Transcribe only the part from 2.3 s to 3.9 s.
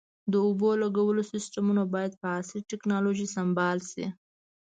عصري ټکنالوژۍ سنبال